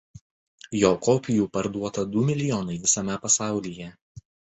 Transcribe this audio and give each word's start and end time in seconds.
Jo 0.83 0.89
kopijų 1.07 1.43
parduota 1.57 2.05
du 2.13 2.23
milijonai 2.29 2.79
visame 2.87 3.19
pasaulyje. 3.27 3.91